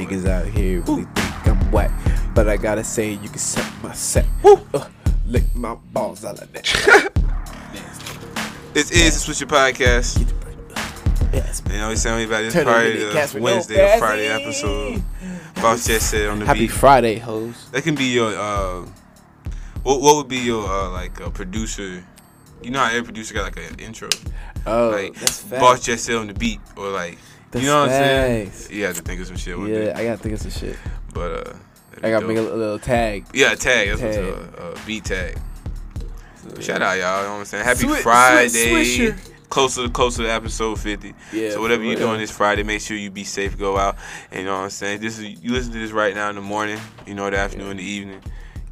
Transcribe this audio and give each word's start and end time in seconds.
Niggas 0.00 0.26
out 0.26 0.46
here 0.46 0.80
really 0.80 1.04
think 1.04 1.46
I'm 1.46 1.70
whack. 1.70 1.90
But 2.34 2.48
I 2.48 2.56
gotta 2.56 2.82
say, 2.82 3.10
you 3.12 3.28
can 3.28 3.36
suck 3.36 3.70
my 3.82 3.92
sack. 3.92 4.24
Uh, 4.42 4.88
lick 5.26 5.44
my 5.54 5.74
balls 5.92 6.24
out 6.24 6.40
of 6.40 6.50
that. 6.54 7.10
This 8.72 8.92
is 8.92 9.26
the 9.26 9.32
Swisher 9.32 9.48
Podcast. 9.48 10.16
Yes, 11.32 11.60
You 11.66 11.72
know 11.72 11.86
what 11.86 11.90
I'm 11.90 11.96
saying? 11.96 12.28
About 12.28 12.42
this 12.42 12.52
Turn 12.54 12.64
Friday, 12.66 12.98
the 12.98 13.32
no 13.34 13.42
Wednesday 13.42 13.96
or 13.96 13.98
Friday 13.98 14.28
episode. 14.28 15.02
Boss 15.56 15.86
just 15.88 16.08
said 16.08 16.28
on 16.28 16.38
the 16.38 16.46
Happy 16.46 16.60
beat. 16.60 16.70
Friday, 16.70 17.18
hoes. 17.18 17.68
That 17.72 17.82
can 17.82 17.96
be 17.96 18.04
your, 18.04 18.32
uh, 18.32 18.86
what, 19.82 20.00
what 20.00 20.16
would 20.16 20.28
be 20.28 20.38
your, 20.38 20.64
uh, 20.68 20.88
like, 20.90 21.18
a 21.18 21.30
producer? 21.32 22.04
You 22.62 22.70
know 22.70 22.78
how 22.78 22.86
every 22.90 23.02
producer 23.02 23.34
got, 23.34 23.56
like, 23.56 23.72
an 23.72 23.80
intro? 23.80 24.08
Oh, 24.66 24.90
like, 24.90 25.14
that's 25.16 25.42
facts. 25.42 25.60
Boss 25.60 25.84
just 25.84 26.04
said 26.04 26.14
on 26.14 26.28
the 26.28 26.34
beat, 26.34 26.60
or, 26.76 26.90
like, 26.90 27.18
That's 27.50 27.64
you 27.64 27.70
know 27.70 27.80
what 27.80 27.90
I'm 27.90 27.94
saying? 27.94 28.46
facts. 28.50 28.70
You 28.70 28.84
have 28.84 28.96
to 28.96 29.02
think 29.02 29.20
of 29.20 29.26
some 29.26 29.36
shit 29.36 29.58
one 29.58 29.68
Yeah, 29.68 29.74
day. 29.86 29.92
I 29.92 30.04
gotta 30.04 30.18
think 30.22 30.34
of 30.34 30.40
some 30.40 30.50
shit. 30.50 30.76
But, 31.12 31.48
uh, 31.48 31.52
I 32.02 32.10
gotta 32.10 32.26
make 32.26 32.36
a, 32.38 32.40
a 32.40 32.54
little 32.54 32.78
tag. 32.78 33.26
Yeah, 33.34 33.54
tag. 33.56 33.88
That's 33.88 34.00
Tag. 34.00 34.24
what's 34.24 34.58
a 34.58 34.62
uh, 34.62 34.78
beat 34.86 35.04
tag. 35.04 35.36
Shout 36.60 36.80
out, 36.82 36.98
y'all. 36.98 37.18
You 37.18 37.26
know 37.26 37.32
what 37.34 37.38
I'm 37.40 37.44
saying? 37.44 37.64
Happy 37.64 37.80
Swi- 37.84 37.96
swi- 37.96 38.02
Friday. 38.02 38.48
swisher. 38.72 39.18
Closer, 39.50 39.88
closer 39.88 40.22
to 40.22 40.30
episode 40.30 40.78
50. 40.78 41.12
Yeah, 41.32 41.50
so 41.50 41.60
whatever 41.60 41.82
you're 41.82 41.96
doing 41.96 42.20
this 42.20 42.30
Friday, 42.30 42.62
make 42.62 42.80
sure 42.80 42.96
you 42.96 43.10
be 43.10 43.24
safe. 43.24 43.58
Go 43.58 43.76
out. 43.76 43.96
And 44.30 44.40
you 44.40 44.46
know 44.46 44.52
what 44.58 44.62
I'm 44.64 44.70
saying? 44.70 45.00
This 45.00 45.18
is 45.18 45.42
you 45.42 45.50
listen 45.50 45.72
to 45.72 45.78
this 45.80 45.90
right 45.90 46.14
now 46.14 46.30
in 46.30 46.36
the 46.36 46.40
morning. 46.40 46.78
You 47.04 47.14
know, 47.14 47.28
the 47.28 47.36
afternoon, 47.38 47.78
the 47.78 47.82
evening. 47.82 48.22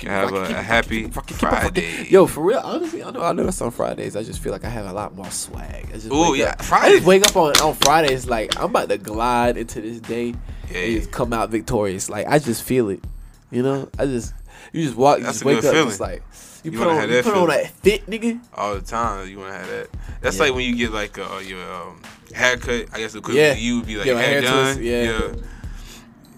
You 0.02 0.10
have 0.10 0.32
a, 0.32 0.42
a 0.42 0.62
happy 0.62 1.08
Friday. 1.08 2.06
Yo, 2.08 2.26
for 2.26 2.42
real, 2.42 2.60
honestly, 2.62 3.02
I 3.02 3.10
know 3.10 3.22
I 3.22 3.32
know 3.32 3.44
that's 3.44 3.60
on 3.60 3.70
Fridays. 3.72 4.14
I 4.16 4.22
just 4.22 4.40
feel 4.40 4.52
like 4.52 4.64
I 4.64 4.68
have 4.68 4.86
a 4.86 4.92
lot 4.92 5.14
more 5.14 5.30
swag. 5.30 5.86
I 5.88 5.92
just 5.92 6.06
Ooh, 6.12 6.32
wake 6.32 6.40
yeah, 6.40 6.50
up- 6.58 6.72
I 6.72 6.90
just 6.90 7.04
wake 7.06 7.26
up 7.26 7.36
on 7.36 7.56
on 7.60 7.74
Fridays 7.74 8.26
like 8.26 8.56
I'm 8.58 8.66
about 8.66 8.88
to 8.90 8.98
glide 8.98 9.56
into 9.56 9.80
this 9.80 10.00
day 10.00 10.34
Yeah, 10.70 10.76
and 10.78 10.92
yeah. 10.92 10.98
just 10.98 11.10
come 11.10 11.32
out 11.32 11.50
victorious. 11.50 12.08
Like 12.08 12.26
I 12.28 12.38
just 12.38 12.62
feel 12.62 12.90
it. 12.90 13.02
You 13.50 13.62
know, 13.62 13.88
I 13.98 14.06
just 14.06 14.34
you 14.72 14.84
just 14.84 14.96
walk, 14.96 15.18
you 15.18 15.24
That's 15.24 15.36
just 15.38 15.44
wake 15.44 15.58
up, 15.58 15.64
feeling. 15.72 15.88
just 15.88 16.00
like 16.00 16.22
you, 16.62 16.70
You 16.72 16.78
put 16.78 16.86
on 16.88 16.96
have 16.96 17.08
you 17.10 17.16
that 17.16 17.24
put 17.24 17.34
on 17.36 17.48
that 17.48 17.70
fit, 17.70 18.06
nigga. 18.06 18.40
all 18.54 18.74
the 18.74 18.80
time. 18.82 19.28
You 19.28 19.38
want 19.38 19.52
to 19.52 19.58
have 19.58 19.68
that. 19.68 19.88
That's 20.20 20.36
Yeah. 20.36 20.42
like 20.44 20.54
when 20.54 20.64
you 20.64 20.76
get 20.76 20.92
like 20.92 21.18
uh, 21.18 21.40
your 21.44 21.62
um, 21.72 22.02
haircut. 22.34 22.86
I 22.92 22.98
guess 22.98 23.12
the 23.12 23.18
equivalent 23.18 23.58
Yeah. 23.58 23.62
you 23.64 23.76
would 23.78 23.86
be 23.86 23.96
like 23.96 24.04
Get 24.04 24.16
hair, 24.16 24.28
hair 24.28 24.40
done. 24.42 24.74
twist, 24.76 24.80
yeah. 24.80 25.32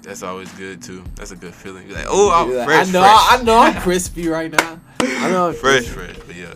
That's 0.03 0.23
always 0.23 0.51
good 0.53 0.83
too. 0.83 1.05
That's 1.15 1.31
a 1.31 1.37
good 1.37 1.55
feeling. 1.55 1.87
You're 1.89 1.97
like, 1.97 2.07
oh, 2.09 2.31
I'm 2.33 2.55
like, 2.55 2.67
fresh, 2.67 2.89
I 2.89 2.93
know, 2.93 3.01
fresh. 3.03 3.41
I 3.41 3.43
know, 3.45 3.59
I'm 3.59 3.75
crispy 3.81 4.29
right 4.29 4.51
now. 4.51 4.81
I 5.01 5.31
know, 5.31 5.49
I'm 5.49 5.55
fresh, 5.55 5.87
fresh. 5.87 6.17
But 6.27 6.37
yeah. 6.37 6.55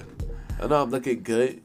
I 0.60 0.66
know, 0.66 0.82
I'm 0.82 0.90
looking 0.90 1.22
good. 1.22 1.60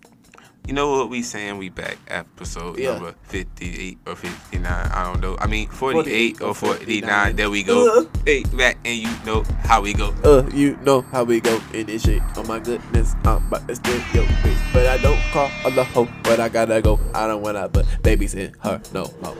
You 0.67 0.73
know 0.75 0.91
what 0.91 1.09
we 1.09 1.23
saying? 1.23 1.57
We 1.57 1.69
back 1.69 1.97
episode 2.09 2.77
Yeah. 2.77 2.91
number 2.93 3.15
fifty-eight 3.23 3.97
or 4.05 4.15
fifty-nine. 4.15 4.91
I 4.93 5.03
don't 5.11 5.19
know. 5.19 5.35
I 5.39 5.47
mean 5.47 5.67
forty-eight 5.67 6.37
48 6.37 6.41
or 6.41 6.49
or 6.49 6.53
forty-nine. 6.53 7.35
There 7.37 7.49
we 7.49 7.63
go. 7.63 8.01
Uh. 8.01 8.05
Hey, 8.23 8.43
back 8.43 8.77
and 8.85 8.95
you 8.99 9.09
know 9.25 9.43
how 9.63 9.81
we 9.81 9.93
go. 9.93 10.13
Uh, 10.23 10.47
you 10.53 10.77
know 10.83 11.01
how 11.01 11.23
we 11.23 11.39
go 11.41 11.59
in 11.73 11.87
this 11.87 12.03
shit. 12.03 12.21
Oh 12.35 12.43
my 12.43 12.59
goodness, 12.59 13.15
I'm 13.25 13.47
about 13.47 13.67
to 13.67 13.75
steal 13.77 13.95
your 14.13 14.25
bitch. 14.45 14.73
But 14.73 14.85
I 14.85 14.97
don't 14.97 15.19
call 15.31 15.49
a 15.65 15.71
the 15.71 15.83
hoe, 15.85 16.07
but 16.21 16.39
I 16.39 16.49
gotta 16.49 16.83
go. 16.83 16.99
I 17.15 17.25
don't 17.25 17.41
wanna 17.41 17.67
but 17.67 17.85
babysit 18.03 18.53
her 18.61 18.79
no 18.93 19.11
more. 19.23 19.33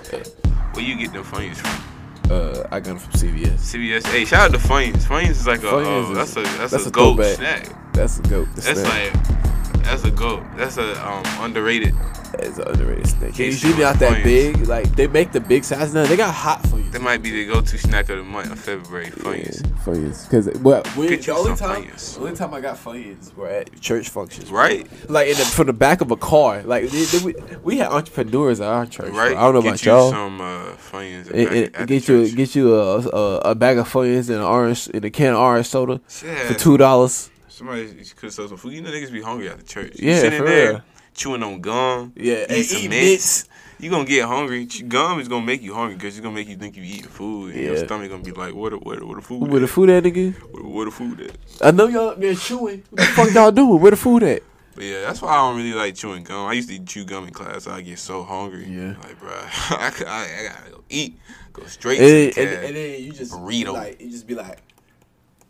Where 0.73 0.83
you 0.83 0.97
get 0.97 1.13
them 1.13 1.23
Funyuns 1.23 1.57
from? 1.57 1.88
Uh, 2.29 2.63
I 2.71 2.79
got 2.79 2.83
them 2.83 2.99
from 2.99 3.11
CVS. 3.13 3.55
CBS. 3.57 4.05
Hey, 4.07 4.23
shout 4.25 4.53
out 4.53 4.59
to 4.59 4.67
Funyuns. 4.67 5.03
Funyuns 5.03 5.29
is 5.31 5.47
like 5.47 5.61
a. 5.61 5.67
Funyuns 5.67 6.07
uh, 6.07 6.11
is- 6.11 6.17
that's 6.17 6.37
a 6.37 6.57
that's, 6.57 6.71
that's 6.71 6.85
a, 6.85 6.89
a 6.89 6.91
goat 6.91 7.23
snack. 7.35 7.93
That's 7.93 8.19
a 8.19 8.21
goat. 8.23 8.47
That's 8.55 8.79
snack. 8.81 9.13
like. 9.15 9.48
That's 9.89 10.03
a 10.03 10.11
goat. 10.11 10.43
That's 10.55 10.77
a 10.77 11.07
um 11.07 11.23
underrated. 11.39 11.95
It's 12.35 12.59
an 12.59 12.67
underrated 12.67 13.07
snack. 13.07 13.33
Can 13.33 13.45
you 13.45 13.51
It's 13.51 13.57
see 13.57 13.73
me 13.75 13.83
out 13.83 13.97
that 13.99 14.23
big? 14.23 14.67
Like 14.67 14.85
they 14.95 15.07
make 15.07 15.31
the 15.31 15.39
big 15.39 15.63
size 15.63 15.93
now. 15.95 16.05
They 16.05 16.15
got 16.15 16.33
hot 16.33 16.65
for 16.67 16.77
you. 16.77 16.87
That 16.91 17.01
might 17.01 17.21
be 17.23 17.31
the 17.31 17.45
go-to 17.51 17.77
snack 17.77 18.09
of 18.09 18.17
the 18.17 18.23
month 18.23 18.51
of 18.51 18.59
February. 18.59 19.07
Funyuns. 19.07 19.61
Funyuns. 19.83 20.25
Because 20.25 20.47
well, 20.61 20.83
when, 20.95 21.07
the 21.19 21.31
only 21.31 21.55
time, 21.55 21.83
Funyuns. 21.85 22.15
the 22.15 22.21
only 22.21 22.35
time 22.35 22.53
I 22.53 22.61
got 22.61 22.77
Funyuns 22.77 23.35
were 23.35 23.47
at 23.47 23.81
church 23.81 24.09
functions. 24.09 24.51
Right. 24.51 24.87
Like 25.09 25.27
in 25.29 25.37
the, 25.37 25.43
from 25.43 25.67
the 25.67 25.73
back 25.73 26.01
of 26.01 26.11
a 26.11 26.15
car. 26.17 26.61
Like 26.63 26.89
they, 26.89 27.03
they, 27.05 27.25
we, 27.25 27.33
we 27.63 27.77
had 27.77 27.87
entrepreneurs 27.91 28.61
at 28.61 28.67
our 28.67 28.85
church. 28.85 29.09
Right. 29.11 29.33
bro. 29.33 29.37
I 29.39 29.41
don't 29.51 29.55
know 29.55 29.61
get 29.63 29.69
about 29.69 29.85
you 29.85 29.91
y'all. 29.91 30.11
some 30.11 30.39
uh, 30.41 30.65
Funyuns. 30.91 31.25
Back 31.31 31.51
and 31.51 31.75
at 31.75 31.87
get 31.87 32.07
you 32.07 32.27
church. 32.27 32.35
get 32.35 32.55
you 32.55 32.75
a, 32.75 32.99
a 32.99 33.37
a 33.51 33.55
bag 33.55 33.79
of 33.79 33.89
Funyuns 33.91 34.29
and 34.29 34.37
an 34.37 34.43
orange 34.43 34.87
and 34.93 35.03
a 35.03 35.09
can 35.09 35.33
of 35.33 35.39
orange 35.39 35.65
soda 35.65 35.99
Yeah. 36.23 36.47
for 36.47 36.53
two 36.53 36.77
dollars. 36.77 37.31
Somebody 37.59 37.93
could 38.15 38.31
sell 38.31 38.47
some 38.47 38.55
food. 38.57 38.71
You 38.73 38.81
know 38.81 38.89
niggas 38.89 39.11
be 39.11 39.21
hungry 39.21 39.49
after 39.49 39.63
church. 39.63 39.99
You 39.99 40.09
Yeah, 40.11 40.19
sitting 40.19 40.39
for 40.39 40.45
there 40.45 40.69
real. 40.71 40.83
chewing 41.13 41.43
on 41.43 41.59
gum. 41.59 42.13
Yeah, 42.15 42.45
eat 42.49 42.63
some 42.63 42.87
mints. 42.89 43.49
You 43.81 43.89
gonna 43.89 44.05
get 44.05 44.25
hungry. 44.25 44.65
Gum 44.87 45.19
is 45.19 45.27
gonna 45.27 45.45
make 45.45 45.61
you 45.61 45.73
hungry 45.73 45.95
because 45.95 46.15
it's 46.17 46.23
gonna 46.23 46.35
make 46.35 46.47
you 46.47 46.55
think 46.55 46.77
you 46.77 46.83
eating 46.83 47.03
food. 47.09 47.53
And 47.55 47.63
your 47.65 47.75
Yeah. 47.75 47.83
stomach 47.85 48.09
gonna 48.09 48.23
be 48.23 48.31
like, 48.31 48.53
what? 48.55 48.69
The, 48.71 48.77
what? 48.77 48.99
The, 48.99 49.05
what 49.05 49.15
the 49.17 49.21
food? 49.21 49.51
Where 49.51 49.59
the 49.59 49.67
food 49.67 49.89
at, 49.89 50.03
nigga? 50.03 50.33
Where, 50.53 50.63
where 50.63 50.85
the 50.85 50.91
food 50.91 51.19
at? 51.21 51.31
I 51.61 51.71
know 51.71 51.87
y'all 51.87 52.09
up 52.09 52.19
there 52.21 52.33
chewing. 52.35 52.83
What 52.91 52.97
the 53.01 53.05
fuck 53.07 53.33
y'all 53.33 53.51
doing? 53.51 53.81
Where 53.81 53.91
the 53.91 53.97
food 53.97 54.23
at? 54.23 54.41
But 54.75 54.83
yeah, 54.85 55.01
that's 55.01 55.21
why 55.21 55.31
I 55.33 55.35
don't 55.37 55.57
really 55.57 55.73
like 55.73 55.95
chewing 55.95 56.23
gum. 56.23 56.47
I 56.47 56.53
used 56.53 56.69
to 56.69 56.79
chew 56.79 57.03
gum 57.03 57.25
in 57.25 57.33
class. 57.33 57.65
So 57.65 57.71
I 57.71 57.81
get 57.81 57.99
so 57.99 58.23
hungry. 58.23 58.65
Yeah. 58.69 58.95
Like, 59.03 59.19
bro, 59.19 59.31
I, 59.33 59.91
I, 60.07 60.27
I 60.39 60.47
gotta 60.47 60.71
go 60.71 60.83
eat. 60.89 61.19
Go 61.51 61.65
straight 61.65 61.99
And, 61.99 62.33
to 62.33 62.39
then- 62.39 62.47
the 62.49 62.57
and, 62.57 62.65
and 62.67 62.75
then 62.77 63.03
you 63.03 63.11
just 63.11 63.33
Burrito. 63.33 63.73
like 63.73 63.99
you 63.99 64.09
just 64.09 64.27
be 64.27 64.35
like, 64.35 64.59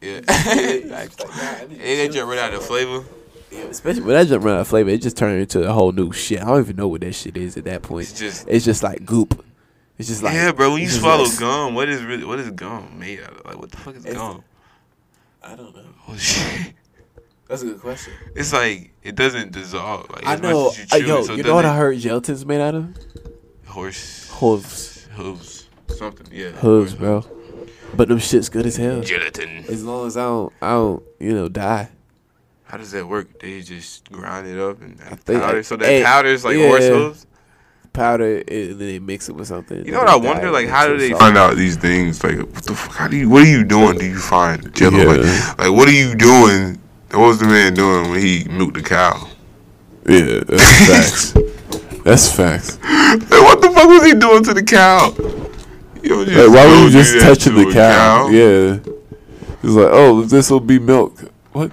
yeah. 0.02 0.22
like, 0.28 1.20
like, 1.20 1.20
nah, 1.20 1.44
I 1.44 1.66
need 1.68 1.70
to 1.70 1.76
they, 1.78 1.96
they 1.96 2.06
chill. 2.08 2.14
jump 2.14 2.30
right 2.32 2.40
out 2.40 2.54
of 2.54 2.66
flavor. 2.66 3.04
Yeah, 3.52 3.62
especially 3.64 4.02
when 4.04 4.16
that 4.16 4.28
jump 4.28 4.44
run 4.46 4.56
out 4.56 4.62
of 4.62 4.68
flavor, 4.68 4.90
it 4.92 5.02
just 5.02 5.18
turned 5.18 5.42
into 5.42 5.68
a 5.68 5.74
whole 5.74 5.92
new 5.92 6.12
shit. 6.12 6.42
I 6.42 6.46
don't 6.46 6.60
even 6.60 6.76
know 6.76 6.88
what 6.88 7.02
that 7.02 7.14
shit 7.14 7.36
is 7.36 7.58
at 7.58 7.64
that 7.66 7.82
point. 7.82 8.10
It's 8.10 8.20
just- 8.20 8.48
it's 8.48 8.64
just 8.66 8.84
like 8.84 9.06
goop. 9.06 9.44
It's 9.98 10.08
just 10.08 10.24
like 10.24 10.34
yeah, 10.34 10.52
bro. 10.54 10.72
When 10.74 10.82
you 10.82 10.88
swallow 10.90 11.24
like- 11.24 11.40
gum, 11.40 11.76
what 11.76 11.90
is 11.90 12.02
really 12.04 12.24
what 12.24 12.40
is 12.40 12.50
gum 12.52 12.98
made 13.00 13.20
out 13.22 13.34
of? 13.34 13.46
Like, 13.46 13.60
what 13.60 13.72
the 13.72 13.78
fuck 13.78 13.96
is 13.96 14.06
gum? 14.06 14.44
I 15.44 15.56
don't 15.56 15.76
know. 15.76 15.84
Oh 16.08 16.16
shit. 16.16 16.74
That's 17.48 17.64
a 17.64 17.66
good 17.66 17.82
question. 17.82 18.14
It's 18.36 18.54
like 18.54 18.92
it 19.04 19.16
doesn't 19.16 19.52
dissolve. 19.52 20.10
Like 20.10 20.26
I 20.26 20.36
as 20.36 20.42
know. 20.42 20.66
Much 20.66 20.80
as 20.80 20.94
uh, 20.94 20.96
you 20.98 21.02
chew 21.04 21.08
yo, 21.10 21.18
it, 21.20 21.26
so 21.26 21.34
you 21.34 21.44
know 21.44 21.56
what 21.56 21.66
I 21.66 21.76
heard 21.76 21.98
gelatin's 21.98 22.46
made 22.46 22.62
out 22.62 22.76
of? 22.76 22.96
Horse 23.66 24.30
Hooves, 24.34 25.08
hooves, 25.14 25.68
something. 25.88 26.28
Yeah. 26.32 26.52
hooves, 26.52 26.94
horse 26.94 27.24
bro. 27.26 27.39
But 27.96 28.08
them 28.08 28.20
shit's 28.20 28.50
good 28.50 28.66
as 28.66 28.78
hell. 28.78 29.02
Gelatin. 29.02 29.66
As 29.68 29.84
long 29.84 30.08
as 30.08 30.16
I 30.18 30.24
don't, 30.24 30.54
I 30.62 30.72
don't, 30.72 31.04
you 31.20 31.34
know, 31.34 31.50
die. 31.50 31.90
How 32.64 32.78
does 32.78 32.92
that 32.92 33.08
work? 33.08 33.40
They 33.40 33.62
just 33.62 34.12
grind 34.12 34.48
it 34.48 34.60
up 34.60 34.82
and 34.82 35.00
have 35.02 35.20
think- 35.22 35.42
powder. 35.42 35.64
So 35.64 35.76
that 35.76 35.86
hey, 35.86 36.04
powder 36.04 36.30
is 36.30 36.46
like 36.46 36.58
horse 36.58 36.88
hooves. 36.88 37.26
Powder, 37.92 38.38
and 38.48 38.48
then 38.48 38.78
they 38.78 39.00
mix 39.00 39.28
it 39.30 39.36
with 39.36 39.48
something. 39.48 39.84
You 39.84 39.92
know 39.92 40.00
what 40.00 40.10
I 40.10 40.16
wonder? 40.16 40.52
Like, 40.52 40.68
how 40.68 40.88
do 40.88 40.96
they 40.96 41.10
find 41.10 41.20
find 41.20 41.38
out 41.38 41.56
these 41.58 41.76
things? 41.76 42.24
Like, 42.24 42.38
what 42.38 42.64
the 42.64 42.76
fuck? 42.76 42.96
How 42.96 43.08
do 43.08 43.18
you? 43.18 43.28
What 43.28 43.42
are 43.42 43.50
you 43.50 43.64
doing? 43.64 43.98
Do 43.98 44.06
you 44.06 44.20
find 44.20 44.74
Jello? 44.76 44.98
Yeah. 44.98 45.06
Like, 45.06 45.58
like, 45.58 45.72
what 45.72 45.88
are 45.88 45.92
you 45.94 46.14
doing? 46.14 46.80
What 47.12 47.26
was 47.26 47.40
the 47.40 47.48
man 47.48 47.74
doing 47.74 48.12
when 48.12 48.22
he 48.22 48.46
milked 48.48 48.76
the 48.76 48.84
cow? 48.84 49.28
Yeah, 50.08 50.42
that's 50.46 51.34
facts. 51.34 52.04
that's 52.04 52.32
facts. 52.32 52.78
Like, 52.84 53.32
what 53.32 53.60
the 53.62 53.72
fuck 53.72 53.88
was 53.90 54.06
he 54.06 54.14
doing 54.14 54.44
to 54.44 54.54
the 54.54 54.64
cow? 54.64 55.10
Yo, 56.04 56.26
just 56.26 56.38
Like, 56.38 56.56
why 56.56 56.66
were 56.66 56.86
you 56.86 56.90
just 56.90 57.20
touching 57.20 57.56
the 57.56 57.68
a 57.68 57.74
cow? 57.74 58.28
Yeah. 58.30 58.80
It's 59.62 59.74
like, 59.74 59.90
oh, 59.92 60.22
this 60.22 60.50
will 60.50 60.60
be 60.60 60.80
milk. 60.80 61.20
What? 61.52 61.72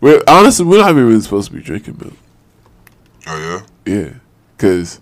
We're 0.00 0.22
honestly, 0.28 0.66
we're 0.66 0.78
not 0.78 0.90
even 0.90 1.20
supposed 1.22 1.50
to 1.50 1.56
be 1.56 1.62
drinking 1.62 1.98
milk. 1.98 2.14
Oh 3.26 3.62
yeah. 3.86 3.92
Yeah, 3.92 4.10
cause 4.58 5.00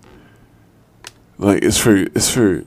like 1.37 1.63
it's 1.63 1.77
for 1.77 1.95
it's 1.95 2.29
for 2.31 2.63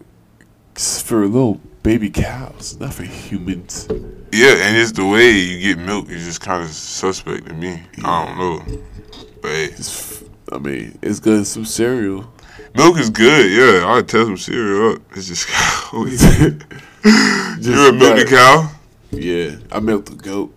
it's 0.72 1.00
for 1.00 1.26
little 1.26 1.60
baby 1.82 2.10
cows, 2.10 2.76
not 2.78 2.94
for 2.94 3.04
humans. 3.04 3.88
Yeah, 4.32 4.56
and 4.58 4.76
it's 4.76 4.92
the 4.92 5.06
way 5.06 5.30
you 5.30 5.74
get 5.74 5.84
milk 5.84 6.10
is 6.10 6.24
just 6.24 6.40
kind 6.40 6.62
of 6.62 6.70
suspect 6.70 7.46
to 7.46 7.54
me. 7.54 7.82
I 8.04 8.26
don't 8.26 8.38
know, 8.38 8.82
but 9.40 9.50
hey, 9.50 9.70
I 10.52 10.58
mean, 10.58 10.98
it's 11.02 11.20
good 11.20 11.46
some 11.46 11.64
cereal. 11.64 12.30
Milk 12.74 12.98
is 12.98 13.10
good. 13.10 13.50
Yeah, 13.50 13.86
I'll 13.86 14.02
tell 14.02 14.24
some 14.24 14.36
cereal 14.36 14.94
up. 14.94 15.02
It's 15.16 15.28
just 15.28 15.48
you 15.92 17.72
ever 17.72 17.92
milk 17.92 18.18
the 18.18 18.26
cow? 18.28 18.70
Yeah, 19.10 19.56
I 19.72 19.80
milked 19.80 20.06
the 20.10 20.16
goat. 20.16 20.52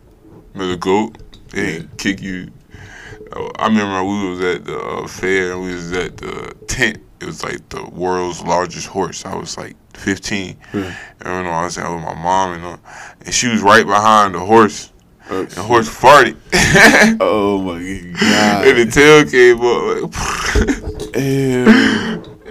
Milk 0.54 0.72
the 0.72 0.78
goat? 0.78 1.18
They 1.50 1.78
ain't 1.78 1.98
kick 1.98 2.22
you. 2.22 2.52
Oh, 3.34 3.50
I 3.58 3.68
remember 3.68 4.04
we 4.04 4.30
was 4.30 4.42
at 4.42 4.66
the 4.66 4.78
uh, 4.78 5.08
fair 5.08 5.54
and 5.54 5.62
we 5.64 5.74
was 5.74 5.92
at 5.94 6.18
the 6.18 6.54
tent. 6.68 6.98
It 7.22 7.26
was 7.26 7.44
like 7.44 7.68
the 7.70 7.86
world's 7.90 8.42
largest 8.42 8.88
horse. 8.88 9.26
I 9.26 9.36
was 9.36 9.58
like 9.58 9.76
15. 9.96 10.58
Yeah. 10.74 10.96
And 11.22 11.30
I 11.30 11.44
know 11.44 11.50
I 11.52 11.64
was 11.64 11.78
out 11.78 11.96
with 11.96 12.04
my 12.04 12.16
mom 12.16 12.56
and 12.56 12.66
uh, 12.66 12.78
and 13.26 13.34
she 13.34 13.48
was 13.48 13.62
right 13.62 13.86
behind 13.86 14.36
the 14.36 14.40
horse. 14.40 14.92
Oh, 15.30 15.46
The 15.46 15.62
horse 15.62 15.88
farted. 15.88 16.36
oh 17.22 17.62
my 17.62 17.80
god! 18.20 18.68
and 18.68 18.78
the 18.80 18.92
tail 18.92 19.24
came 19.24 19.62
up 19.62 20.12
like. 20.12 20.68
Yeah, 20.81 20.81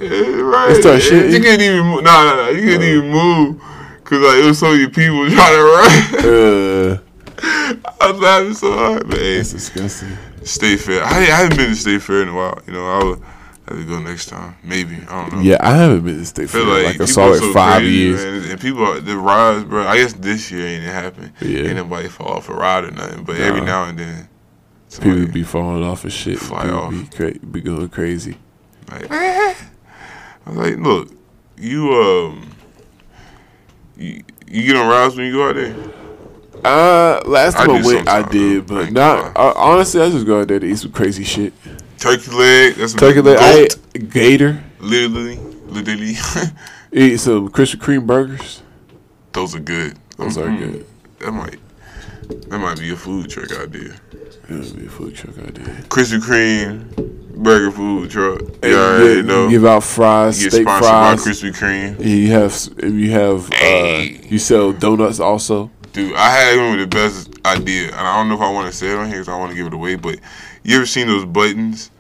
right. 0.01 0.71
It 0.71 0.81
started 0.81 1.03
shitting? 1.03 1.33
You 1.33 1.41
couldn't 1.41 1.61
even 1.61 1.87
move. 1.87 2.05
No, 2.05 2.25
no, 2.25 2.37
no. 2.37 2.49
You 2.51 2.63
couldn't 2.63 2.83
even 2.83 3.11
move. 3.11 3.63
Cause 4.05 4.21
like 4.21 4.39
it 4.39 4.47
was 4.47 4.59
so 4.59 4.73
many 4.73 4.89
people 4.89 5.29
trying 5.31 5.57
to 5.57 5.63
run. 5.63 7.01
Uh, 7.43 7.87
I 8.01 8.11
was 8.11 8.21
laughing 8.21 8.55
so 8.55 8.73
hard, 8.73 9.09
man. 9.09 9.37
that's 9.37 9.53
disgusting. 9.53 10.17
State 10.43 10.81
fair. 10.81 11.05
I, 11.05 11.19
I 11.19 11.21
haven't 11.25 11.57
been 11.57 11.69
to 11.69 11.77
state 11.77 12.03
fair 12.03 12.23
in 12.23 12.29
a 12.29 12.35
while. 12.35 12.59
You 12.67 12.73
know, 12.73 12.87
I 12.87 13.05
would 13.05 13.21
have 13.69 13.79
to 13.79 13.85
go 13.85 14.01
next 14.01 14.27
time. 14.27 14.57
Maybe 14.65 14.97
I 15.09 15.23
don't 15.23 15.33
know. 15.35 15.41
Yeah, 15.43 15.59
I 15.61 15.77
haven't 15.77 16.05
been 16.05 16.19
to 16.19 16.27
State 16.27 16.51
Fair 16.51 16.65
like, 16.65 16.87
like, 16.87 17.01
a 17.01 17.07
solid 17.07 17.39
so 17.39 17.53
five 17.53 17.79
crazy, 17.79 17.95
years. 17.95 18.25
man. 18.25 18.51
and 18.51 18.61
people 18.61 18.85
are 18.85 19.01
the 19.01 19.17
rides, 19.17 19.65
bro. 19.65 19.87
I 19.87 19.97
guess 19.97 20.13
this 20.15 20.51
year 20.51 20.67
ain't 20.67 20.85
it 20.85 20.89
happen. 20.89 21.33
Yeah. 21.41 21.61
Ain't 21.61 21.77
nobody 21.77 22.09
fall 22.09 22.29
off 22.29 22.49
a 22.49 22.55
ride 22.55 22.85
or 22.85 22.91
nothing. 22.91 23.23
But 23.25 23.37
every 23.37 23.61
now 23.61 23.85
and 23.85 23.99
then, 23.99 24.29
People 25.01 25.27
be 25.29 25.45
falling 25.45 25.85
off 25.85 26.03
and 26.03 26.13
shit. 26.13 26.39
Fly 26.41 26.65
People 26.65 26.79
off. 26.79 26.91
Be, 26.91 27.17
cra- 27.17 27.39
be 27.39 27.61
going 27.61 27.89
crazy. 27.91 28.37
Like, 28.91 29.11
I 29.11 29.55
was 30.47 30.57
like, 30.57 30.77
look, 30.77 31.11
you 31.57 31.93
um, 31.93 32.51
you, 33.97 34.23
you 34.47 34.67
get 34.67 34.77
on 34.77 34.89
rides 34.89 35.17
when 35.17 35.27
you 35.27 35.33
go 35.33 35.49
out 35.49 35.55
there. 35.55 35.75
Uh, 36.63 37.23
last 37.27 37.57
time 37.57 37.71
I, 37.71 37.81
do 37.81 37.87
went, 37.87 38.09
I 38.09 38.23
did, 38.29 38.67
though. 38.67 38.85
but 38.85 38.93
not. 38.93 39.37
Uh, 39.37 39.53
honestly, 39.57 40.01
I 40.03 40.11
just 40.11 40.27
go 40.27 40.41
out 40.43 40.49
there 40.49 40.59
to 40.59 40.67
eat 40.67 40.77
some 40.79 40.93
crazy 40.93 41.25
shit. 41.25 41.55
Turkey 41.99 42.31
leg, 42.33 42.75
that's 42.75 42.93
Turkey 42.95 43.21
leg, 43.23 43.39
I 43.39 43.53
ate 43.95 44.11
gator. 44.11 44.63
literally, 44.79 45.37
literally. 45.67 46.15
Eat 46.93 47.19
some 47.19 47.49
Krispy 47.51 47.77
Kreme 47.77 48.05
burgers. 48.05 48.63
Those 49.33 49.55
are 49.55 49.61
good. 49.61 49.97
Those 50.17 50.37
are 50.37 50.47
Mhm. 50.47 50.59
good. 50.59 50.87
That 51.21 51.31
might, 51.33 51.61
that 52.51 52.59
might 52.59 52.79
be 52.81 52.91
a 52.91 52.97
food 52.97 53.31
truck 53.31 53.53
idea. 53.53 53.95
That'd 54.49 54.77
be 54.77 54.87
a 54.87 54.89
food 54.91 55.15
truck 55.15 55.39
idea. 55.39 55.67
Krispy 55.89 56.19
Kreme 56.19 57.20
burger 57.43 57.71
food 57.71 58.11
truck. 58.11 58.41
I 58.63 58.73
already 58.73 59.15
you 59.17 59.23
know. 59.23 59.49
give 59.51 59.65
out 59.65 59.83
fries, 59.85 60.43
Get 60.43 60.53
steak 60.53 60.65
fries. 60.65 60.81
by 60.81 61.15
Krispy 61.17 61.53
Kreme. 61.53 62.05
You 62.05 62.31
have 62.33 62.93
you 62.95 63.11
have 63.11 63.51
uh, 63.53 64.03
you 64.29 64.39
sell 64.39 64.73
donuts 64.73 65.21
also. 65.21 65.71
Dude, 65.93 66.15
I 66.15 66.31
had 66.31 66.57
one 66.59 66.77
with 66.79 66.89
the 66.91 66.97
best 66.97 67.31
idea, 67.45 67.87
and 67.89 67.95
I 67.97 68.17
don't 68.17 68.29
know 68.29 68.37
if 68.37 68.41
I 68.41 68.51
want 68.53 68.71
to 68.71 68.77
say 68.77 68.93
it 68.93 68.97
on 68.97 69.07
here 69.09 69.17
because 69.21 69.29
I 69.29 69.37
want 69.39 69.51
to 69.51 69.57
give 69.57 69.67
it 69.67 69.75
away. 69.75 69.97
But 69.97 70.21
you 70.63 70.77
ever 70.77 70.87
seen 70.87 71.09
those 71.09 71.25
buttons? 71.25 71.91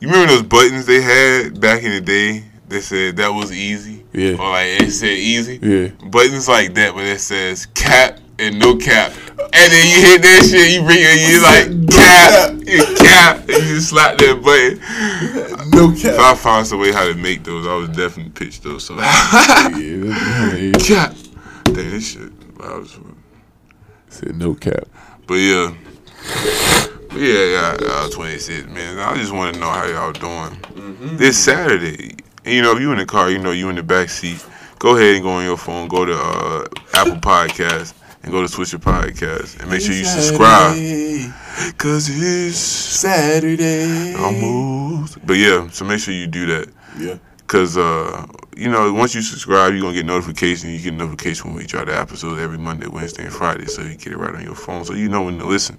You 0.00 0.08
remember 0.08 0.32
those 0.32 0.42
buttons 0.42 0.86
they 0.86 1.00
had 1.02 1.60
back 1.60 1.82
in 1.84 1.90
the 1.92 2.00
day? 2.00 2.44
They 2.68 2.80
said 2.80 3.16
that 3.16 3.28
was 3.30 3.50
easy, 3.52 4.04
Yeah, 4.12 4.32
or 4.32 4.50
like 4.50 4.66
it 4.82 4.90
said 4.90 5.16
easy. 5.16 5.58
yeah. 5.62 5.88
Buttons 6.10 6.48
like 6.48 6.74
that, 6.74 6.94
but 6.94 7.04
it 7.04 7.18
says 7.20 7.64
cap 7.66 8.18
and 8.38 8.58
no 8.58 8.76
cap, 8.76 9.10
and 9.38 9.72
then 9.72 9.86
you 9.88 10.06
hit 10.06 10.22
that 10.22 10.46
shit, 10.48 10.72
you 10.74 10.82
bring 10.82 10.98
it, 11.00 11.30
you 11.30 11.40
like 11.42 11.90
cap, 11.90 12.52
you 13.18 13.24
cap, 13.24 13.36
and 13.48 13.48
you 13.48 13.74
just 13.76 13.90
slap 13.90 14.18
that 14.18 14.42
button. 14.42 15.70
No 15.70 15.90
cap. 15.92 16.14
If 16.14 16.18
I 16.18 16.34
found 16.34 16.66
some 16.66 16.80
way 16.80 16.92
how 16.92 17.06
to 17.06 17.14
make 17.14 17.44
those, 17.44 17.66
I 17.66 17.76
would 17.76 17.94
definitely 17.94 18.32
pitch 18.32 18.60
those. 18.60 18.84
So 18.84 18.96
yeah, 18.96 20.72
cap, 20.78 21.14
dang 21.64 21.90
this 21.90 22.12
shit. 22.12 22.32
I 22.60 22.76
was, 22.76 22.98
said 24.08 24.36
no 24.36 24.54
cap. 24.54 24.84
But 25.26 25.34
yeah. 25.34 25.74
But 27.08 27.20
yeah, 27.20 27.44
yeah, 27.44 27.76
uh, 27.80 28.10
26, 28.10 28.66
man. 28.68 28.98
I 28.98 29.16
just 29.16 29.32
want 29.32 29.54
to 29.54 29.60
know 29.60 29.70
how 29.70 29.86
y'all 29.86 30.12
doing. 30.12 31.16
This 31.16 31.38
Saturday, 31.42 32.14
you 32.44 32.60
know, 32.60 32.72
if 32.72 32.80
you 32.80 32.92
in 32.92 32.98
the 32.98 33.06
car, 33.06 33.30
you 33.30 33.38
know, 33.38 33.50
you 33.50 33.70
in 33.70 33.76
the 33.76 33.82
back 33.82 34.10
seat, 34.10 34.44
go 34.78 34.96
ahead 34.96 35.14
and 35.14 35.22
go 35.22 35.30
on 35.30 35.44
your 35.44 35.56
phone, 35.56 35.88
go 35.88 36.04
to 36.04 36.14
uh, 36.14 36.66
Apple 36.94 37.16
Podcast, 37.16 37.94
and 38.22 38.32
go 38.32 38.46
to 38.46 38.48
Swisher 38.48 38.78
Podcast, 38.78 39.60
and 39.60 39.70
make 39.70 39.80
sure 39.80 39.94
you 39.94 40.04
subscribe. 40.04 40.74
Cause 41.78 42.08
it's 42.10 42.56
Saturday. 42.58 44.14
almost. 44.14 45.24
But 45.26 45.34
yeah, 45.34 45.68
so 45.70 45.84
make 45.84 46.00
sure 46.00 46.14
you 46.14 46.26
do 46.26 46.46
that. 46.46 46.68
Yeah. 46.98 47.16
Cause 47.46 47.76
uh, 47.78 48.26
you 48.56 48.68
know, 48.70 48.92
once 48.92 49.14
you 49.14 49.22
subscribe, 49.22 49.72
you're 49.72 49.80
gonna 49.82 49.94
get 49.94 50.04
notification. 50.06 50.70
You 50.70 50.78
get 50.80 50.94
notification 50.94 51.48
when 51.50 51.56
we 51.58 51.66
drop 51.66 51.86
the 51.86 51.98
episode 51.98 52.38
every 52.38 52.58
Monday, 52.58 52.86
Wednesday, 52.88 53.24
and 53.24 53.32
Friday, 53.32 53.66
so 53.66 53.82
you 53.82 53.94
get 53.96 54.12
it 54.12 54.18
right 54.18 54.34
on 54.34 54.42
your 54.42 54.54
phone, 54.54 54.84
so 54.84 54.92
you 54.94 55.08
know 55.08 55.22
when 55.22 55.38
to 55.38 55.46
listen. 55.46 55.78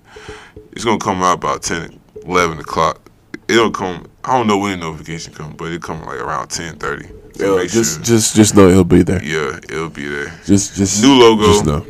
It's 0.71 0.83
gonna 0.83 0.97
come 1.00 1.21
out 1.21 1.36
about 1.36 1.62
10, 1.62 2.00
11 2.25 2.59
o'clock. 2.59 3.01
It'll 3.47 3.71
come. 3.71 4.06
I 4.24 4.38
don't 4.38 4.47
know 4.47 4.57
when 4.57 4.80
the 4.80 4.86
notification 4.86 5.33
comes, 5.33 5.56
but 5.56 5.65
it'll 5.65 5.80
come 5.80 6.01
like 6.06 6.19
around 6.19 6.50
ten 6.50 6.75
thirty. 6.77 7.07
So 7.36 7.57
Yeah, 7.57 7.65
just 7.68 7.95
sure. 7.95 8.03
just 8.03 8.36
just 8.36 8.56
know 8.56 8.68
it'll 8.69 8.83
be 8.83 9.01
there. 9.03 9.24
yeah, 9.24 9.57
it'll 9.69 9.89
be 9.89 10.07
there. 10.07 10.39
Just 10.45 10.75
just 10.75 11.01
New 11.03 11.13
logo. 11.19 11.45
Just 11.45 11.65
know. 11.65 11.86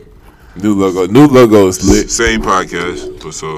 New 0.55 0.73
logo. 0.73 1.05
New 1.07 1.27
logo 1.27 1.67
is 1.67 1.87
lit. 1.87 2.09
Same 2.09 2.41
podcast, 2.41 3.21
but 3.23 3.33
so 3.33 3.57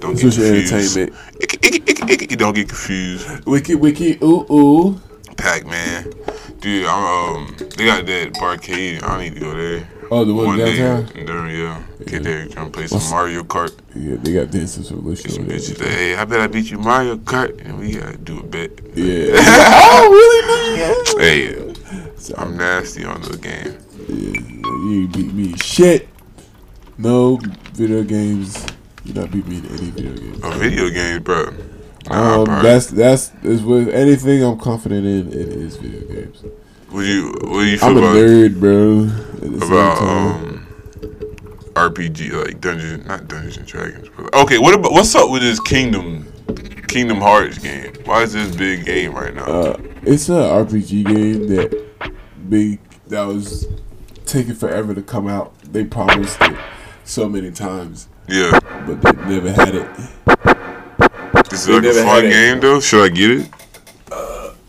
don't 0.00 0.14
get 0.14 0.20
confused. 0.20 0.40
Entertainment. 0.72 1.14
Ick, 1.42 1.54
ick, 1.54 1.88
ick, 1.88 2.10
ick, 2.10 2.22
ick, 2.32 2.38
Don't 2.38 2.54
get 2.54 2.68
confused. 2.68 3.44
Wiki 3.46 3.74
wiki 3.74 4.18
ooh 4.22 4.46
ooh. 4.50 5.00
Pac 5.36 5.66
Man, 5.66 6.10
dude. 6.60 6.86
I'm 6.86 7.36
um. 7.36 7.56
They 7.76 7.84
got 7.86 8.06
that 8.06 8.32
barcade. 8.34 9.02
I 9.04 9.22
need 9.22 9.34
to 9.34 9.40
go 9.40 9.54
there. 9.54 9.88
Oh, 10.10 10.24
the 10.24 10.32
one 10.34 10.56
day. 10.56 10.78
downtown? 10.78 11.16
And 11.18 11.28
then, 11.28 11.48
yeah, 11.50 11.82
get 12.06 12.12
Yeah. 12.12 12.18
there, 12.20 12.46
trying 12.48 12.66
to 12.66 12.72
play 12.72 12.86
some 12.86 12.96
What's- 12.98 13.10
Mario 13.10 13.42
Kart. 13.42 13.72
Yeah, 13.94 14.16
they 14.16 14.32
got 14.32 14.50
Dances 14.50 14.90
Revolution. 14.90 15.24
Get 15.30 15.34
some 15.34 15.44
bitches 15.74 15.78
that, 15.78 15.88
hey, 15.88 16.16
I 16.16 16.24
bet 16.24 16.40
I 16.40 16.46
beat 16.46 16.70
you 16.70 16.78
Mario 16.78 17.16
Kart, 17.18 17.60
and 17.64 17.78
we 17.78 17.92
gotta 17.92 18.16
do 18.16 18.38
a 18.40 18.42
bet. 18.42 18.70
Yeah. 18.94 19.32
oh, 19.36 21.14
really? 21.18 21.22
Hey, 21.22 21.74
I'm 22.38 22.56
nasty 22.56 23.04
on 23.04 23.20
the 23.20 23.36
game. 23.36 23.76
yeah, 24.08 24.90
you 24.90 25.08
beat 25.08 25.32
me 25.34 25.54
shit. 25.58 26.08
No 26.98 27.38
video 27.74 28.02
games. 28.02 28.66
You 29.04 29.14
not 29.14 29.30
beat 29.30 29.46
me 29.46 29.58
in 29.58 29.66
any 29.66 29.90
video 29.90 30.12
games. 30.14 30.40
A 30.42 30.50
video 30.58 30.90
game, 30.90 31.22
bro. 31.22 31.50
Nah, 32.10 32.38
Um, 32.40 32.44
bro. 32.44 32.62
that's 32.62 32.86
that's 32.88 33.32
is 33.42 33.62
with 33.62 33.88
anything 33.88 34.42
I'm 34.42 34.58
confident 34.58 35.06
in. 35.06 35.28
It 35.28 35.48
is 35.48 35.76
video 35.76 36.00
games. 36.12 36.42
What 36.90 37.02
do 37.02 37.06
you 37.06 37.26
What 37.42 37.60
do 37.60 37.64
you 37.66 37.78
feel 37.78 37.88
I'm 37.88 37.96
a 37.96 38.00
about 38.00 38.16
nerd, 38.16 38.60
bro. 38.60 39.04
At 39.04 39.40
the 39.40 39.60
same 39.60 39.72
about 39.72 40.02
um 40.02 40.66
RPG 41.74 42.44
like 42.44 42.60
Dungeons, 42.60 43.06
not 43.06 43.28
Dungeons 43.28 43.56
and 43.58 43.66
Dragons. 43.66 44.08
But 44.16 44.34
okay, 44.34 44.58
what 44.58 44.74
about 44.74 44.92
what's 44.92 45.14
up 45.14 45.30
with 45.30 45.42
this 45.42 45.60
Kingdom 45.60 46.26
Kingdom 46.88 47.18
Hearts 47.18 47.58
game? 47.58 47.94
Why 48.04 48.22
is 48.22 48.32
this 48.32 48.54
big 48.56 48.84
game 48.84 49.14
right 49.14 49.34
now? 49.34 49.44
Uh, 49.44 49.76
it's 50.02 50.28
a 50.28 50.32
RPG 50.32 51.04
game 51.06 51.46
that 51.48 52.12
big 52.48 52.80
that 53.06 53.22
was 53.24 53.66
taking 54.26 54.54
forever 54.54 54.94
to 54.94 55.02
come 55.02 55.28
out. 55.28 55.54
They 55.72 55.84
promised 55.84 56.38
it 56.40 56.56
so 57.08 57.28
many 57.28 57.50
times, 57.50 58.08
yeah, 58.28 58.58
but 58.86 59.00
they 59.02 59.12
never 59.26 59.52
had 59.52 59.74
it. 59.74 61.52
Is 61.52 61.68
it. 61.68 61.82
they 61.82 61.88
like 61.88 61.96
a 61.96 62.04
fun 62.04 62.24
it. 62.26 62.30
game 62.30 62.60
though. 62.60 62.80
Should 62.80 63.04
I 63.04 63.08
get 63.14 63.30
it? 63.30 63.50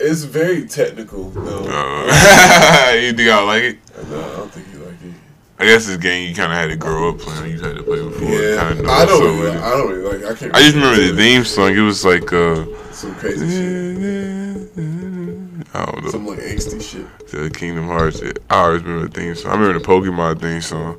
It's 0.01 0.23
very 0.23 0.65
technical, 0.65 1.29
though. 1.29 1.65
Uh, 1.65 2.93
you 2.93 3.11
think 3.11 3.29
I 3.29 3.43
like 3.43 3.63
it? 3.63 3.79
No, 4.09 4.17
I 4.17 4.37
don't 4.37 4.49
think 4.49 4.67
you 4.71 4.79
like 4.79 4.93
it. 4.93 5.13
I 5.59 5.65
guess 5.65 5.87
this 5.87 5.97
game 5.97 6.29
you 6.29 6.33
kind 6.33 6.53
of 6.53 6.57
had 6.57 6.67
to 6.67 6.77
grow 6.77 7.09
up 7.09 7.19
playing. 7.19 7.51
You 7.51 7.59
had 7.59 7.75
to 7.75 7.83
play 7.83 8.01
before. 8.01 8.55
kind 8.55 8.79
of 8.79 8.85
know 8.85 8.91
I 8.91 9.05
don't. 9.05 9.21
Really. 9.21 9.57
I 9.57 9.69
don't 9.71 9.91
really 9.91 10.19
like. 10.19 10.31
I 10.31 10.39
can't. 10.39 10.55
I 10.55 10.61
just 10.61 10.75
remember 10.75 11.01
the 11.05 11.13
theme 11.17 11.43
song. 11.43 11.75
It 11.75 11.81
was 11.81 12.05
like 12.05 12.31
uh, 12.31 12.63
Some 12.93 13.13
crazy 13.15 13.45
shit. 13.49 14.71
I 15.73 15.85
don't 15.85 16.03
know. 16.05 16.11
Some 16.11 16.25
like 16.27 16.39
angsty 16.39 16.81
shit. 16.81 17.27
the 17.27 17.49
Kingdom 17.49 17.87
Hearts. 17.87 18.21
I 18.49 18.61
always 18.63 18.81
remember 18.81 19.09
the 19.09 19.19
theme 19.19 19.35
song. 19.35 19.51
I 19.51 19.55
remember 19.55 19.79
the 19.79 19.85
Pokemon 19.85 20.39
theme 20.39 20.61
song. 20.61 20.95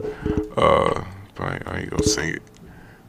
Uh, 0.59 1.05
I, 1.41 1.61
I 1.67 1.79
ain't 1.81 1.91
gonna 1.91 2.03
sing 2.03 2.35
it, 2.35 2.43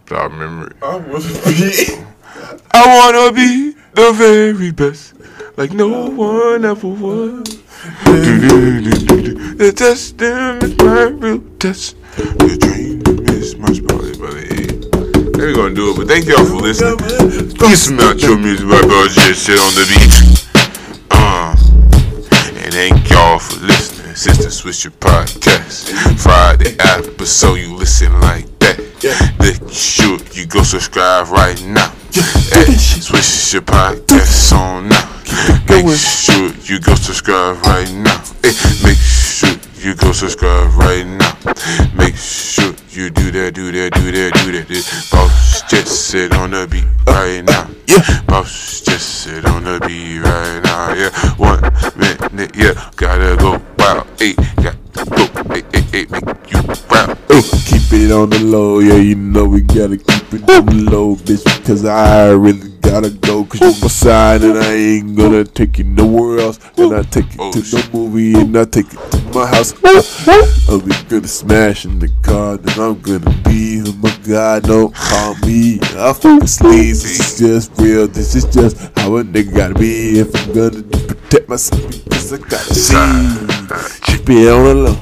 but 0.06 0.18
I 0.18 0.24
remember 0.26 0.68
it. 0.68 0.78
I 0.82 0.98
want 0.98 1.24
to 1.24 1.32
be. 1.46 2.06
I 2.72 3.12
wanna 3.14 3.34
be 3.34 3.76
the 3.94 4.14
very 4.14 4.72
best, 4.72 5.14
like 5.58 5.72
no 5.74 6.10
one 6.10 6.66
ever 6.66 6.88
was. 6.88 7.62
The 9.62 9.72
testing 9.72 10.70
is 10.70 10.76
my 10.78 11.04
real 11.04 11.40
test. 11.60 11.96
The 12.16 12.58
dream 12.58 13.02
is 13.30 13.56
much 13.58 13.86
better, 13.86 14.18
but 14.18 14.34
hey, 14.42 14.74
we're 15.38 15.54
gonna 15.54 15.76
do 15.76 15.92
it. 15.92 15.98
But 15.98 16.08
thank 16.08 16.26
y'all 16.26 16.46
for 16.46 16.56
listening. 16.56 16.98
Please 17.58 17.92
not 17.92 18.20
your 18.24 18.40
music 18.40 18.68
by 18.68 18.82
Budget 18.82 19.36
shit 19.36 19.60
on 19.60 19.74
the 19.76 19.86
beat. 19.86 20.51
Listening. 24.24 24.52
Sister 24.52 24.70
Swisher 24.70 24.92
podcast. 25.00 25.90
Friday 26.20 26.76
episode, 26.80 27.56
you 27.56 27.76
listen 27.76 28.14
like 28.20 28.46
that. 28.60 28.78
Make 29.40 29.72
sure 29.74 30.20
you 30.34 30.46
go 30.46 30.62
subscribe 30.62 31.30
right 31.30 31.60
now. 31.66 31.90
Hey, 32.54 32.70
Swisher 32.78 33.62
podcast 33.62 34.54
on 34.54 34.90
now. 34.90 35.10
Make 35.68 35.98
sure 35.98 36.54
you 36.70 36.80
go 36.80 36.94
subscribe 36.94 37.66
right 37.66 37.92
now. 37.94 38.22
Hey, 38.44 38.54
make 38.84 38.98
sure 38.98 39.58
you 39.82 39.96
go 39.96 40.12
subscribe 40.12 40.70
right 40.78 41.08
now. 41.08 41.34
Make 41.96 42.16
sure 42.16 42.76
you 42.92 43.10
do 43.10 43.32
that, 43.32 43.56
do 43.56 43.72
that, 43.72 43.94
do 43.94 44.12
that, 44.12 44.34
do 44.46 44.52
that. 44.52 44.68
This 44.68 45.10
boss 45.10 45.64
just 45.64 46.10
sit 46.10 46.32
on 46.34 46.52
the 46.52 46.68
beat 46.70 46.86
right 47.08 47.42
now. 47.42 47.68
Yeah, 47.88 48.22
boss 48.28 48.82
just 48.82 49.24
sit 49.24 49.46
on 49.46 49.64
the 49.64 49.80
beat 49.88 50.20
right 50.20 50.62
now. 50.64 50.94
Yeah, 50.94 51.10
one 51.38 51.62
minute, 51.98 52.56
yeah, 52.56 52.92
gotta 52.98 53.36
go 53.38 53.61
wow. 54.30 54.64
Got 54.64 54.76
to 54.94 55.06
go, 55.06 55.54
hey, 55.54 55.64
hey, 55.72 55.82
hey, 55.92 56.06
make 56.12 56.52
you 56.52 56.62
wow. 56.90 57.16
Hey, 57.28 57.40
uh, 57.40 57.42
keep 57.66 57.94
it 57.94 58.12
on 58.12 58.30
the 58.30 58.40
low, 58.44 58.80
yeah, 58.80 58.96
you 58.96 59.16
know 59.16 59.46
we 59.46 59.62
gotta 59.62 59.98
keep 59.98 60.34
it 60.34 60.50
on 60.50 60.66
the 60.66 60.90
low, 60.92 61.16
bitch, 61.16 61.44
because 61.60 61.86
I 61.86 62.30
really 62.32 62.70
gotta 62.82 63.10
go, 63.10 63.46
cause 63.46 63.62
you 63.62 63.82
my 63.82 63.88
side, 63.88 64.44
and 64.44 64.58
I 64.58 64.74
ain't 64.74 65.16
gonna 65.18 65.44
take 65.46 65.78
you 65.78 65.86
nowhere 65.86 66.40
else, 66.40 66.60
and 66.78 66.94
I 66.94 67.04
take 67.04 67.26
you 67.34 67.40
Oh, 67.40 67.52
to 67.54 67.64
shit. 67.64 67.94
no 67.94 68.00
movie, 68.00 68.34
and 68.34 68.56
I 68.58 68.66
take 68.66 68.92
you 68.92 69.00
to 69.00 69.22
my 69.34 69.48
house, 69.48 69.74
oh, 69.84 70.24
oh. 70.28 70.66
I'll 70.70 70.80
be 70.82 70.92
gonna 71.10 71.28
smash 71.28 71.86
in 71.86 72.00
the 72.00 72.10
car, 72.22 72.58
then 72.58 72.80
I'm 72.80 73.00
gonna 73.02 73.20
be, 73.44 73.82
oh 73.86 73.92
I'm 74.04 74.22
God 74.24 74.64
don't 74.64 74.94
call 74.94 75.36
me 75.46 75.80
a 75.96 76.14
fucking 76.14 76.42
sleaze. 76.48 77.02
This 77.02 77.20
is 77.20 77.40
just 77.40 77.72
real. 77.82 78.08
This 78.08 78.36
is 78.36 78.46
just 78.46 78.78
how 79.00 79.18
a 79.18 79.24
nigga 79.24 79.56
gotta 79.56 79.74
be. 79.74 80.20
If 80.20 80.34
I'm 80.36 80.54
gonna 80.54 80.84
protect 80.84 81.50
myself, 81.50 81.82
because 82.04 82.32
I 82.34 82.38
gotta 82.38 82.76
see. 82.76 83.51
Keep 84.04 84.30
it 84.30 84.50
on 84.50 84.64
the 84.66 84.74
low. 84.76 84.98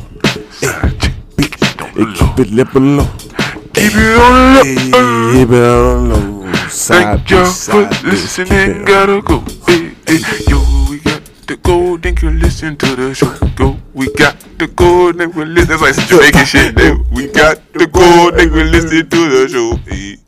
Hey, 0.62 2.10
keep 2.18 2.40
it 2.40 2.52
lip 2.52 2.74
low. 2.76 3.06
Keep 3.74 3.94
it 3.96 4.18
on 4.18 4.54
the 4.54 4.92
low. 4.92 5.34
Keep 5.34 5.50
it 5.50 5.64
on 5.64 6.10
the 6.10 6.16
low. 6.16 6.54
Thank 6.70 7.30
y'all 7.32 7.46
for 7.46 7.52
side, 7.52 7.92
bitch, 8.06 8.38
keep 8.46 8.50
listening. 8.50 8.86
Gotta 8.86 9.22
go. 9.22 9.40
Hey, 9.66 9.96
hey. 10.06 10.22
Yo, 10.48 10.62
we 10.90 11.00
got 11.00 11.26
to 11.48 11.58
go. 11.58 11.98
Thank 11.98 12.22
you. 12.22 12.30
Listen 12.30 12.78
to 12.78 12.96
the 12.96 13.14
show. 13.16 13.34
Go. 13.56 13.80
We 13.94 14.14
got 14.14 14.40
to 14.60 14.68
go. 14.68 15.12
Thank 15.14 15.36
you. 15.36 15.46
Listen. 15.46 15.70
That's 15.70 15.82
like 15.82 15.94
some 15.96 16.06
Jamaican 16.06 16.46
shit. 16.46 16.80
Hey, 16.80 16.94
We 17.12 17.28
got 17.28 17.58
to 17.74 17.88
go. 17.88 18.32
Thank 18.38 18.54
you. 18.54 18.64
Listen 18.66 19.10
to 19.10 19.30
the 19.30 19.48
show. 19.50 19.76
Hey. 19.90 20.19